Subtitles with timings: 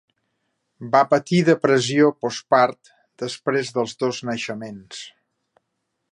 [0.95, 2.91] Va patir depressió postpart
[3.25, 5.03] després dels dos naixements.